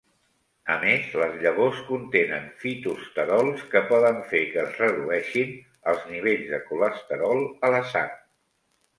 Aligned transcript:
A 0.73 0.75
més, 0.83 1.09
les 1.23 1.33
llavors 1.41 1.81
contenen 1.89 2.47
fitosterols 2.63 3.65
que 3.73 3.81
poden 3.91 4.17
fer 4.31 4.41
que 4.53 4.59
es 4.61 4.79
redueixin 4.83 5.51
els 5.93 6.07
nivells 6.13 6.47
de 6.55 6.61
colesterol 6.71 7.43
a 7.69 7.71
la 7.77 7.83
sang. 7.93 8.11